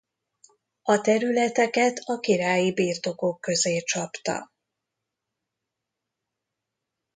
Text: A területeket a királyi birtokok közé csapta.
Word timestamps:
A 0.81 1.01
területeket 1.01 1.97
a 2.05 2.19
királyi 2.19 2.73
birtokok 2.73 3.41
közé 3.41 3.79
csapta. 3.81 4.49